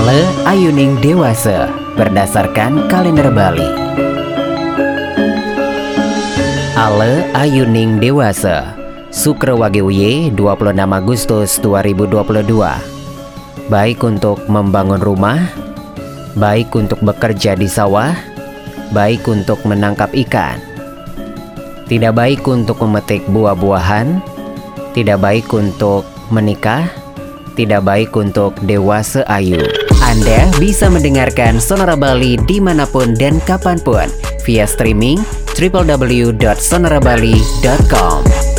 Ale 0.00 0.24
Ayuning 0.48 0.96
Dewasa 1.04 1.68
berdasarkan 1.92 2.88
kalender 2.88 3.28
Bali. 3.28 3.68
Ale 6.72 7.28
Ayuning 7.36 8.00
Dewasa 8.00 8.80
Sukra 9.12 9.52
Wagewiye 9.52 10.32
26 10.32 10.72
Agustus 10.88 11.60
2022 11.60 12.32
Baik 13.68 14.00
untuk 14.00 14.40
membangun 14.48 15.04
rumah 15.04 15.36
Baik 16.32 16.72
untuk 16.80 17.04
bekerja 17.04 17.52
di 17.52 17.68
sawah 17.68 18.16
Baik 18.96 19.28
untuk 19.28 19.60
menangkap 19.68 20.16
ikan. 20.16 20.56
Tidak 21.92 22.16
baik 22.16 22.48
untuk 22.48 22.80
memetik 22.80 23.28
buah-buahan 23.28 24.24
Tidak 24.96 25.20
baik 25.20 25.52
untuk 25.52 26.08
menikah 26.32 26.88
Tidak 27.52 27.84
baik 27.84 28.16
untuk 28.16 28.56
dewasa 28.64 29.28
ayu 29.28 29.89
Anda 30.10 30.50
bisa 30.58 30.90
mendengarkan 30.90 31.62
Sonora 31.62 31.94
Bali 31.94 32.34
di 32.42 32.58
mana 32.58 32.82
pun 32.82 33.14
dan 33.14 33.38
kapan 33.46 33.78
pun 33.78 34.10
Via 34.42 34.66
streaming 34.66 35.22
www.sonorabali.com 35.54 38.49